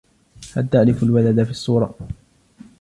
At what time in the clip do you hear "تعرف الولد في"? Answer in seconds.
0.69-1.51